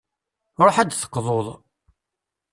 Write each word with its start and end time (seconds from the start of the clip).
Ruḥ 0.65 0.75
ad 0.77 0.87
d-teqḍuḍ. 0.89 1.47